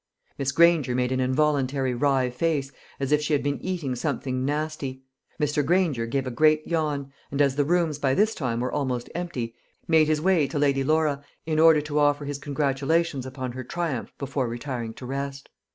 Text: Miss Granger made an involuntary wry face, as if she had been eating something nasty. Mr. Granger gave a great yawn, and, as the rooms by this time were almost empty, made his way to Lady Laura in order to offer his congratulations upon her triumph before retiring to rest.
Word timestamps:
Miss 0.39 0.51
Granger 0.51 0.95
made 0.95 1.11
an 1.11 1.19
involuntary 1.19 1.93
wry 1.93 2.31
face, 2.31 2.71
as 2.99 3.11
if 3.11 3.21
she 3.21 3.33
had 3.33 3.43
been 3.43 3.61
eating 3.61 3.93
something 3.95 4.43
nasty. 4.43 5.03
Mr. 5.39 5.63
Granger 5.63 6.07
gave 6.07 6.25
a 6.25 6.31
great 6.31 6.65
yawn, 6.65 7.13
and, 7.29 7.39
as 7.39 7.55
the 7.55 7.63
rooms 7.63 7.99
by 7.99 8.15
this 8.15 8.33
time 8.33 8.61
were 8.61 8.71
almost 8.71 9.11
empty, 9.13 9.53
made 9.87 10.07
his 10.07 10.19
way 10.19 10.47
to 10.47 10.57
Lady 10.57 10.83
Laura 10.83 11.23
in 11.45 11.59
order 11.59 11.81
to 11.81 11.99
offer 11.99 12.25
his 12.25 12.39
congratulations 12.39 13.27
upon 13.27 13.51
her 13.51 13.63
triumph 13.63 14.11
before 14.17 14.47
retiring 14.47 14.95
to 14.95 15.05
rest. 15.05 15.49